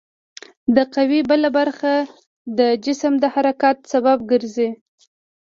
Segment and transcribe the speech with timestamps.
[0.75, 1.93] د قوې بله برخه
[2.57, 4.69] د جسم د حرکت سبب ګرځي.